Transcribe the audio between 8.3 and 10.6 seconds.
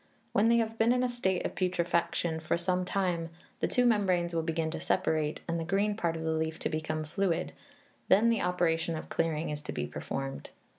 the operation of clearing is to be performed.